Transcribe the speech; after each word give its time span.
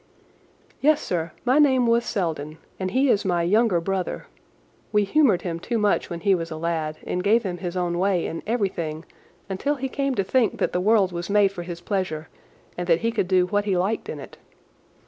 "Yes, 0.81 0.99
sir, 0.99 1.31
my 1.45 1.59
name 1.59 1.85
was 1.85 2.03
Selden, 2.05 2.57
and 2.79 2.89
he 2.89 3.07
is 3.09 3.23
my 3.23 3.43
younger 3.43 3.79
brother. 3.79 4.25
We 4.91 5.03
humoured 5.03 5.43
him 5.43 5.59
too 5.59 5.77
much 5.77 6.09
when 6.09 6.21
he 6.21 6.33
was 6.33 6.49
a 6.49 6.57
lad 6.57 6.97
and 7.05 7.23
gave 7.23 7.43
him 7.43 7.59
his 7.59 7.77
own 7.77 7.99
way 7.99 8.25
in 8.25 8.41
everything 8.47 9.05
until 9.47 9.75
he 9.75 9.87
came 9.89 10.15
to 10.15 10.23
think 10.23 10.57
that 10.57 10.73
the 10.73 10.81
world 10.81 11.11
was 11.11 11.29
made 11.29 11.51
for 11.51 11.61
his 11.61 11.81
pleasure, 11.81 12.29
and 12.75 12.87
that 12.87 13.01
he 13.01 13.11
could 13.11 13.27
do 13.27 13.45
what 13.45 13.65
he 13.65 13.77
liked 13.77 14.09
in 14.09 14.19
it. 14.19 14.37